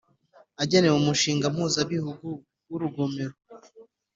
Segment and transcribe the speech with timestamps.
[0.63, 2.27] Agenewe umushinga mpuzabihugu
[2.69, 3.35] w urugomero